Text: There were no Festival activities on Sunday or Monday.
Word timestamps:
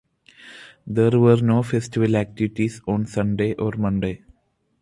There 0.87 1.19
were 1.19 1.35
no 1.35 1.61
Festival 1.61 2.15
activities 2.15 2.81
on 2.87 3.05
Sunday 3.05 3.53
or 3.53 3.73
Monday. 3.77 4.23